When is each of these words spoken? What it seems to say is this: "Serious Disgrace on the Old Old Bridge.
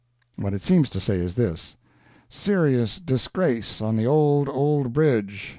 What 0.35 0.55
it 0.55 0.63
seems 0.63 0.89
to 0.89 0.99
say 0.99 1.17
is 1.19 1.35
this: 1.35 1.77
"Serious 2.27 2.99
Disgrace 2.99 3.81
on 3.83 3.97
the 3.97 4.07
Old 4.07 4.49
Old 4.49 4.93
Bridge. 4.93 5.49